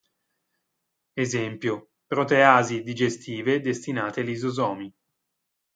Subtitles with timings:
[1.25, 4.91] Esempio: "Proteasi digestive destinate ai lisosomi.